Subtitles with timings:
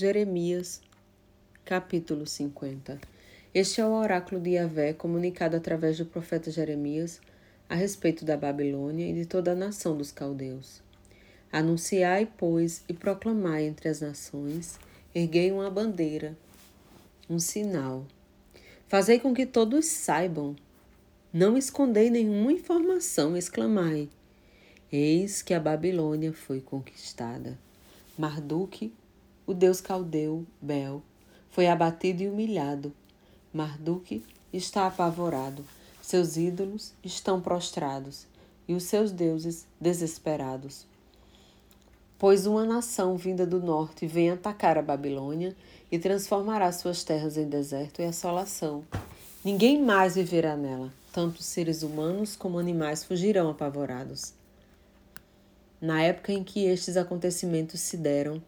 [0.00, 0.80] Jeremias,
[1.62, 2.98] capítulo 50.
[3.52, 7.20] Este é o oráculo de Yahvé comunicado através do profeta Jeremias
[7.68, 10.82] a respeito da Babilônia e de toda a nação dos caldeus.
[11.52, 14.80] Anunciai, pois, e proclamai entre as nações,
[15.14, 16.34] erguei uma bandeira,
[17.28, 18.06] um sinal.
[18.88, 20.56] Fazei com que todos saibam.
[21.30, 24.08] Não escondei nenhuma informação, exclamai.
[24.90, 27.58] Eis que a Babilônia foi conquistada.
[28.16, 28.90] Marduk,
[29.50, 31.02] o deus caldeu, Bel,
[31.50, 32.92] foi abatido e humilhado.
[33.52, 35.64] Marduk está apavorado,
[36.00, 38.28] seus ídolos estão prostrados
[38.68, 40.86] e os seus deuses desesperados.
[42.16, 45.56] Pois uma nação vinda do norte vem atacar a Babilônia
[45.90, 48.84] e transformará suas terras em deserto e assolação.
[49.44, 54.32] Ninguém mais viverá nela, tanto seres humanos como animais fugirão apavorados.
[55.80, 58.40] Na época em que estes acontecimentos se deram,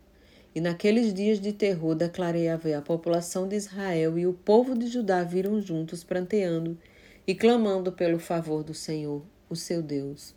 [0.55, 4.77] e naqueles dias de terror declarei a ver a população de Israel e o povo
[4.77, 6.79] de Judá viram juntos pranteando
[7.27, 10.35] e clamando pelo favor do Senhor, o seu Deus.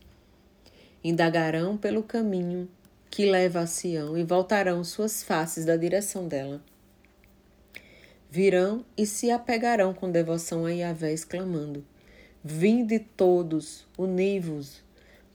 [1.04, 2.70] Indagarão pelo caminho
[3.10, 6.62] que leva a Sião e voltarão suas faces da direção dela.
[8.30, 11.86] Virão e se apegarão com devoção a Yahvé, exclamando:
[12.44, 14.84] Vinde todos, univos,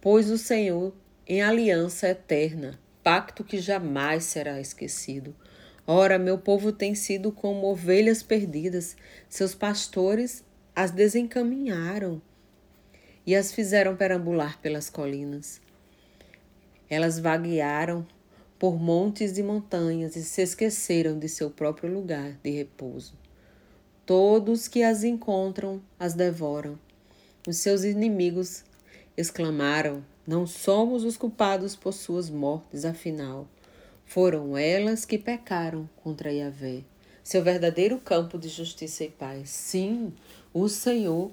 [0.01, 0.93] pois o Senhor
[1.27, 5.35] em aliança eterna, pacto que jamais será esquecido.
[5.87, 8.97] Ora, meu povo tem sido como ovelhas perdidas,
[9.29, 12.23] seus pastores as desencaminharam
[13.27, 15.61] e as fizeram perambular pelas colinas.
[16.89, 18.07] Elas vaguearam
[18.59, 23.15] por montes e montanhas e se esqueceram de seu próprio lugar de repouso.
[24.05, 26.79] Todos que as encontram as devoram.
[27.47, 28.65] Os seus inimigos
[29.17, 33.49] exclamaram: não somos os culpados por suas mortes, afinal.
[34.05, 36.85] Foram elas que pecaram contra Yahvé,
[37.21, 39.51] seu verdadeiro campo de justiça e paz.
[39.51, 40.13] Sim,
[40.55, 41.33] o Senhor,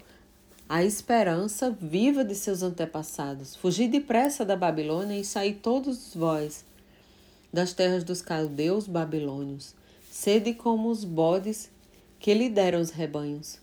[0.67, 3.55] a esperança viva de seus antepassados.
[3.55, 6.65] Fugi depressa da Babilônia e saí todos vós
[7.53, 9.75] das terras dos caldeus babilônios.
[10.09, 11.69] Sede como os bodes
[12.17, 13.59] que lhe deram os rebanhos.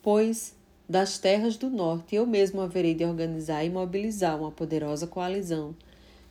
[0.00, 0.54] Pois
[0.90, 5.72] das terras do norte, eu mesmo haverei de organizar e mobilizar uma poderosa coalizão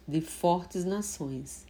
[0.05, 1.65] de fortes nações.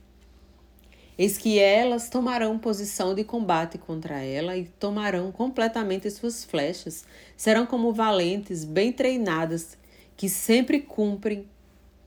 [1.16, 7.05] Eis que elas tomarão posição de combate contra ela e tomarão completamente suas flechas.
[7.38, 9.78] Serão como valentes, bem treinadas,
[10.17, 11.45] que sempre cumprem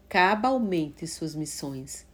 [0.08, 2.04] cabalmente suas missões.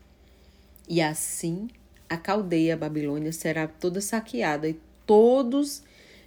[0.86, 1.68] E assim
[2.06, 5.82] a caldeia Babilônia será toda saqueada, e todos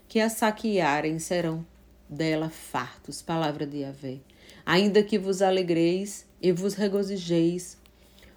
[0.07, 1.63] que a saquearem serão
[2.11, 3.21] dela fartos.
[3.21, 4.17] Palavra de Yahvé.
[4.65, 7.77] Ainda que vos alegreis e vos regozijeis,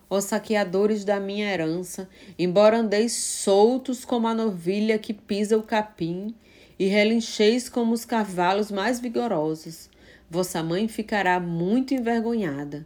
[0.08, 2.08] ó saqueadores da minha herança,
[2.38, 6.34] embora andeis soltos como a novilha que pisa o capim,
[6.78, 9.88] e relincheis como os cavalos mais vigorosos,
[10.28, 12.84] vossa mãe ficará muito envergonhada,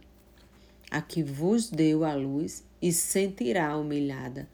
[0.91, 4.47] a que vos deu a luz e sentirá humilhada.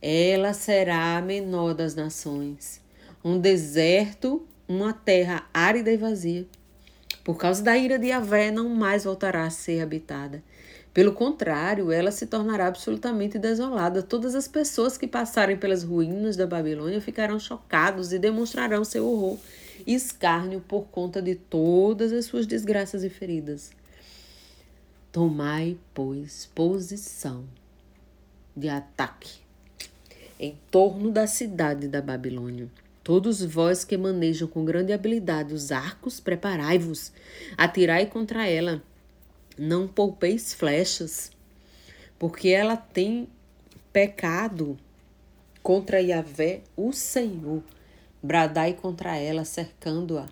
[0.00, 2.80] Ela será a menor das nações,
[3.24, 6.46] um deserto uma terra árida e vazia.
[7.24, 10.42] Por causa da ira de Yahvé, não mais voltará a ser habitada.
[10.92, 14.02] Pelo contrário, ela se tornará absolutamente desolada.
[14.02, 19.38] Todas as pessoas que passarem pelas ruínas da Babilônia ficarão chocados e demonstrarão seu horror
[19.86, 23.70] e escárnio por conta de todas as suas desgraças e feridas.
[25.10, 27.44] Tomai, pois, posição
[28.54, 29.40] de ataque
[30.38, 32.68] em torno da cidade da Babilônia
[33.04, 37.12] Todos vós que manejam com grande habilidade os arcos, preparai-vos,
[37.56, 38.80] atirai contra ela.
[39.58, 41.32] Não poupeis flechas,
[42.16, 43.28] porque ela tem
[43.92, 44.78] pecado
[45.64, 47.64] contra Yahvé, o Senhor.
[48.22, 50.28] Bradai contra ela, cercando-a.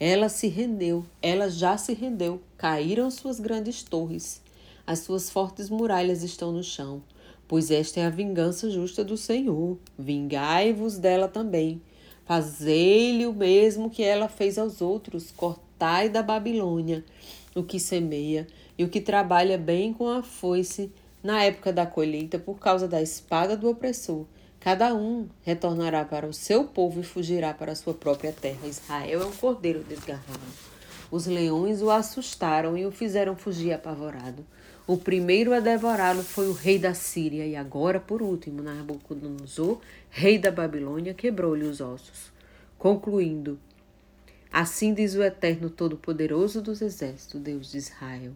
[0.00, 2.40] Ela se rendeu, ela já se rendeu.
[2.56, 4.40] Caíram suas grandes torres.
[4.86, 7.02] As suas fortes muralhas estão no chão,
[7.46, 9.78] pois esta é a vingança justa do Senhor.
[9.98, 11.82] Vingai-vos dela também
[12.24, 17.04] Fazei-lhe o mesmo que ela fez aos outros, cortai da Babilônia
[17.54, 20.90] o que semeia e o que trabalha bem com a foice
[21.22, 24.26] na época da colheita por causa da espada do opressor.
[24.58, 28.66] Cada um retornará para o seu povo e fugirá para a sua própria terra.
[28.66, 30.40] Israel é um cordeiro desgarrado.
[31.10, 34.44] Os leões o assustaram e o fizeram fugir apavorado.
[34.86, 40.36] O primeiro a devorá-lo foi o rei da Síria, e agora, por último, Nabucodonosor, rei
[40.36, 42.30] da Babilônia, quebrou-lhe os ossos.
[42.76, 43.58] Concluindo,
[44.52, 48.32] assim diz o Eterno Todo-Poderoso dos Exércitos, Deus de Israel: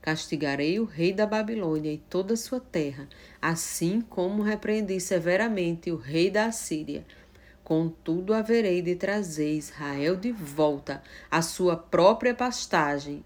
[0.00, 3.08] Castigarei o rei da Babilônia e toda a sua terra,
[3.42, 7.04] assim como repreendi severamente o rei da Assíria.
[7.64, 13.24] Contudo, haverei de trazer Israel de volta à sua própria pastagem,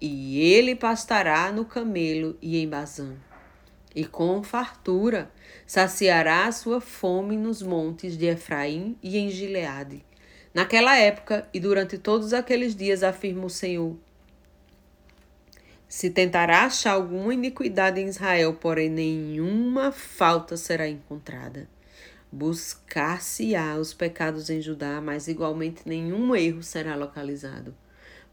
[0.00, 3.14] e ele pastará no camelo e em Bazã.
[3.94, 5.30] E com fartura
[5.66, 10.04] saciará a sua fome nos montes de Efraim e em Gileade.
[10.54, 13.96] Naquela época e durante todos aqueles dias, afirma o Senhor,
[15.88, 21.66] se tentará achar alguma iniquidade em Israel, porém nenhuma falta será encontrada.
[22.30, 27.74] Buscar-se-á os pecados em Judá, mas igualmente nenhum erro será localizado,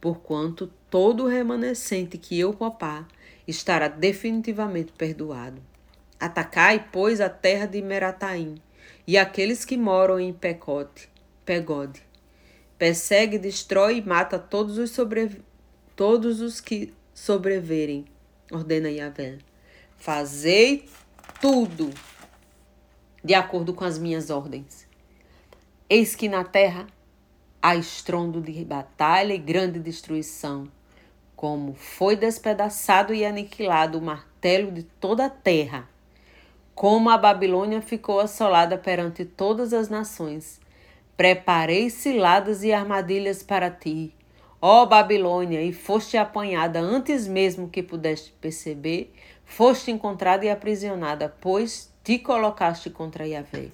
[0.06, 3.08] porquanto todo o remanescente que eu poupar
[3.48, 5.60] estará definitivamente perdoado.
[6.20, 8.62] Atacai, pois, a terra de Merataim,
[9.08, 11.10] e aqueles que moram em Pecote,
[11.44, 12.04] Pegode.
[12.78, 15.42] Persegue, destrói e mata todos os, sobre...
[15.96, 18.06] todos os que sobreverem,
[18.52, 19.40] ordena Yahvé.
[19.98, 20.88] Fazei
[21.42, 21.90] tudo
[23.24, 24.88] de acordo com as minhas ordens.
[25.90, 26.86] Eis que na terra
[27.66, 30.68] há estrondo de batalha e grande destruição,
[31.36, 35.90] como foi despedaçado e aniquilado o martelo de toda a terra,
[36.76, 40.62] como a Babilônia ficou assolada perante todas as nações.
[41.18, 44.14] Preparei ciladas e armadilhas para ti,
[44.62, 49.12] Ó Babilônia, e foste apanhada antes mesmo que pudeste perceber,
[49.44, 53.72] foste encontrada e aprisionada, pois te colocaste contra Yahvé.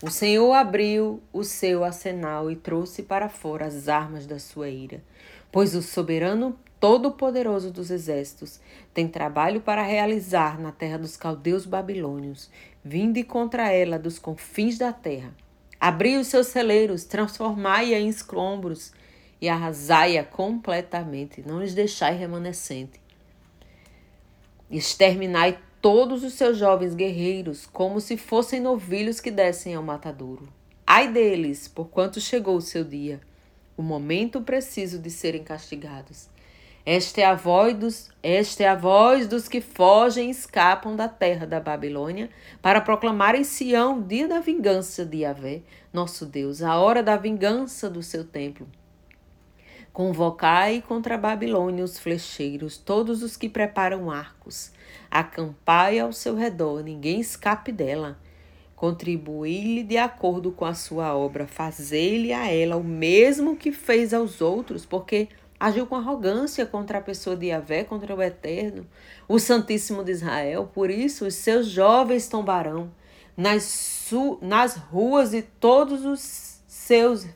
[0.00, 5.02] O Senhor abriu o seu arsenal e trouxe para fora as armas da sua ira,
[5.50, 8.60] pois o soberano todo-poderoso dos exércitos
[8.94, 12.48] tem trabalho para realizar na terra dos caldeus babilônios,
[12.84, 15.34] vinde contra ela dos confins da terra.
[15.80, 18.92] Abri os seus celeiros, transformai-a em escombros,
[19.40, 23.00] e arrasai-a completamente, não lhes deixai remanescente.
[24.70, 30.48] Exterminai todos os seus jovens guerreiros, como se fossem novilhos que descem ao matadouro.
[30.86, 33.20] Ai deles, porquanto chegou o seu dia,
[33.76, 36.28] o momento preciso de serem castigados.
[36.84, 41.06] Esta é a voz dos, esta é a voz dos que fogem e escapam da
[41.06, 42.30] terra da Babilônia,
[42.62, 45.60] para proclamar em Sião o dia da vingança de Yahvé,
[45.92, 48.66] nosso Deus, a hora da vingança do seu templo.
[49.98, 54.70] Convocai contra a Babilônia os flecheiros, todos os que preparam arcos.
[55.10, 58.16] Acampai ao seu redor, ninguém escape dela.
[58.76, 64.40] Contribuí-lhe de acordo com a sua obra, fazei-lhe a ela o mesmo que fez aos
[64.40, 65.26] outros, porque
[65.58, 68.86] agiu com arrogância contra a pessoa de Yahvé, contra o Eterno,
[69.26, 70.70] o Santíssimo de Israel.
[70.72, 72.88] Por isso, os seus jovens tombarão
[73.36, 74.12] nas,
[74.42, 77.26] nas ruas e todos os seus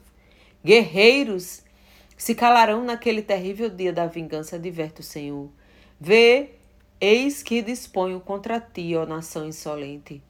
[0.63, 1.61] guerreiros
[2.23, 5.49] se calarão naquele terrível dia da vingança, adverte o Senhor.
[5.99, 6.51] Vê,
[6.97, 10.23] eis que disponho contra ti, ó nação insolente.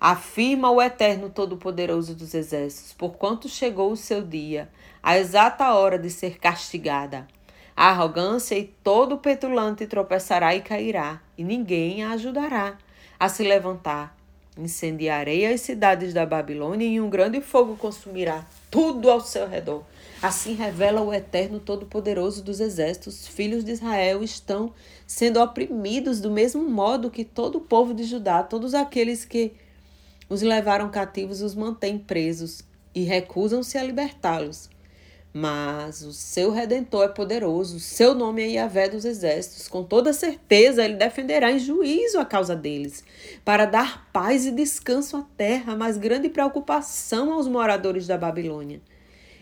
[0.00, 4.68] Afirma o Eterno Todo-Poderoso dos Exércitos, porquanto chegou o seu dia,
[5.00, 7.28] a exata hora de ser castigada.
[7.76, 12.76] A arrogância e todo petulante tropeçará e cairá, e ninguém a ajudará
[13.16, 14.12] a se levantar.
[14.56, 19.82] Incendiarei as cidades da Babilônia e um grande fogo consumirá tudo ao seu redor.
[20.20, 24.74] Assim revela o Eterno Todo-Poderoso dos Exércitos: filhos de Israel estão
[25.06, 29.52] sendo oprimidos do mesmo modo que todo o povo de Judá, todos aqueles que
[30.28, 32.62] os levaram cativos os mantêm presos
[32.94, 34.68] e recusam-se a libertá-los.
[35.34, 39.66] Mas o seu redentor é poderoso, seu nome é Yahvé dos exércitos.
[39.66, 43.02] Com toda certeza, ele defenderá em juízo a causa deles,
[43.42, 48.82] para dar paz e descanso à terra, mas grande preocupação aos moradores da Babilônia.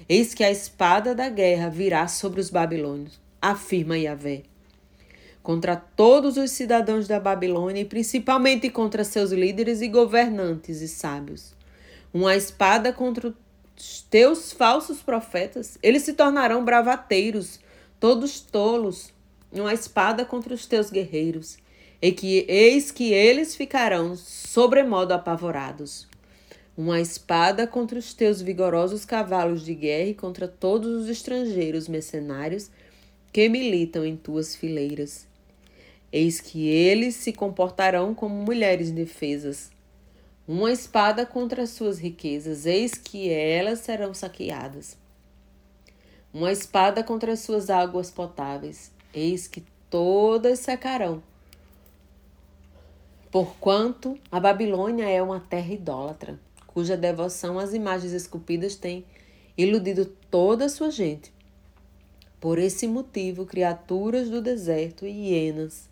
[0.09, 4.45] Eis que a espada da guerra virá sobre os babilônios, afirma Yahvé.
[5.43, 11.55] Contra todos os cidadãos da Babilônia e principalmente contra seus líderes e governantes e sábios.
[12.13, 13.35] Uma espada contra os
[14.11, 17.61] teus falsos profetas, eles se tornarão bravateiros,
[17.99, 19.13] todos tolos,
[19.53, 21.59] uma espada contra os teus guerreiros,
[22.01, 26.09] e que eis que eles ficarão sobremodo apavorados
[26.81, 32.71] uma espada contra os teus vigorosos cavalos de guerra e contra todos os estrangeiros mercenários
[33.31, 35.27] que militam em tuas fileiras.
[36.11, 39.71] Eis que eles se comportarão como mulheres indefesas.
[40.53, 44.99] Uma espada contra as suas riquezas, eis que elas serão saqueadas.
[46.35, 51.23] Uma espada contra as suas águas potáveis, eis que todas secarão.
[53.31, 59.05] Porquanto a Babilônia é uma terra idólatra cuja devoção às imagens esculpidas tem
[59.57, 61.33] iludido toda a sua gente.
[62.41, 65.89] Por esse motivo, criaturas do deserto e hienas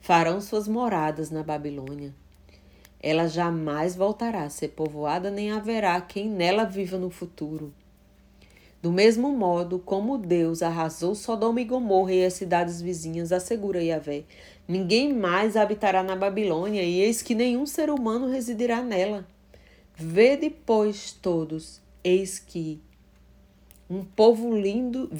[0.00, 2.12] farão suas moradas na Babilônia.
[3.02, 7.74] Ela jamais voltará a ser povoada, nem haverá quem nela viva no futuro.
[8.80, 14.24] Do mesmo modo como Deus arrasou Sodoma e Gomorra e as cidades vizinhas, assegura Yahvé,
[14.66, 19.26] ninguém mais habitará na Babilônia, e eis que nenhum ser humano residirá nela.
[19.94, 22.80] Vede, pois, todos, eis que
[23.88, 25.10] um povo lindo,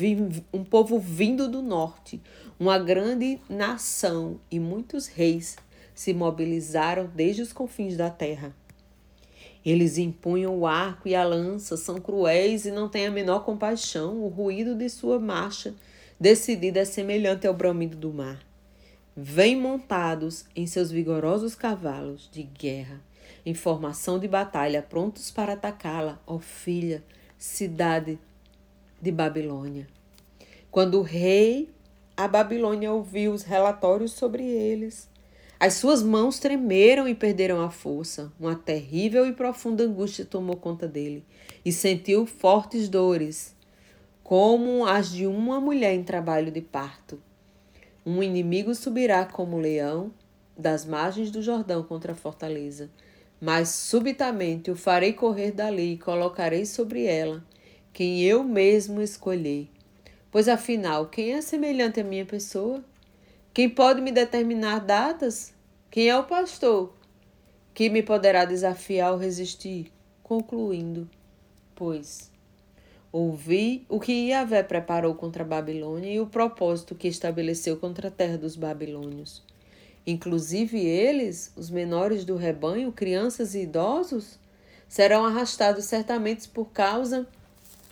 [0.53, 2.21] um povo vindo do norte,
[2.59, 5.57] uma grande nação e muitos reis
[5.95, 8.55] se mobilizaram desde os confins da terra.
[9.65, 14.23] Eles empunham o arco e a lança, são cruéis e não têm a menor compaixão.
[14.23, 15.75] O ruído de sua marcha
[16.19, 18.45] decidida é semelhante ao bramido do mar.
[19.17, 23.01] Vêm montados em seus vigorosos cavalos de guerra,
[23.45, 27.05] em formação de batalha, prontos para atacá-la, ó filha,
[27.39, 28.19] cidade
[29.01, 29.87] de Babilônia.
[30.71, 31.69] Quando o rei
[32.17, 35.09] a Babilônia ouviu os relatórios sobre eles,
[35.63, 38.33] as suas mãos tremeram e perderam a força.
[38.41, 41.25] Uma terrível e profunda angústia tomou conta dele
[41.65, 43.55] e sentiu fortes dores,
[44.25, 47.23] como as de uma mulher em trabalho de parto.
[48.05, 50.13] Um inimigo subirá como leão
[50.59, 52.91] das margens do Jordão contra a fortaleza,
[53.41, 57.41] mas subitamente o farei correr dali e colocarei sobre ela
[57.93, 59.71] quem eu mesmo escolhi.
[60.29, 62.83] Pois afinal, quem é semelhante à minha pessoa?
[63.55, 65.52] Quem pode me determinar datas?
[65.93, 66.91] Quem é o pastor
[67.75, 69.93] que me poderá desafiar ou resistir?
[70.23, 71.07] Concluindo,
[71.75, 72.31] pois
[73.13, 78.11] ouvi o que Yahvé preparou contra a Babilônia e o propósito que estabeleceu contra a
[78.11, 79.43] terra dos babilônios.
[80.07, 84.39] Inclusive eles, os menores do rebanho, crianças e idosos,
[84.89, 87.29] serão arrastados certamente por causa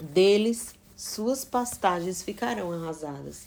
[0.01, 3.45] deles, suas pastagens ficarão arrasadas.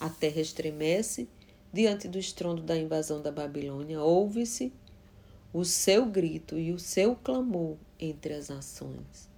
[0.00, 1.28] A terra estremece
[1.72, 4.02] diante do estrondo da invasão da Babilônia.
[4.02, 4.72] Ouve-se
[5.52, 9.29] o seu grito e o seu clamor entre as nações.